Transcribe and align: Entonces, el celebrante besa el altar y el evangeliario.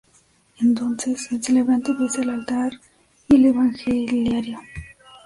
Entonces, 0.59 1.31
el 1.31 1.43
celebrante 1.43 1.93
besa 1.93 2.23
el 2.23 2.31
altar 2.31 2.71
y 3.27 3.35
el 3.35 3.45
evangeliario. 3.45 4.57